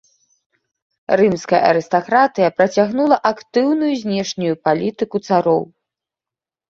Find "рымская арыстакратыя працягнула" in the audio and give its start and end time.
1.19-3.17